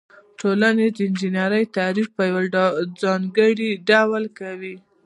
ټولنې 0.39 0.87
د 0.91 0.97
انجنیری 1.07 1.63
تعریف 1.77 2.07
په 2.17 2.23
یو 2.31 2.39
ځانګړي 3.01 3.69
ډول 3.89 4.23
کوي. 4.39 4.75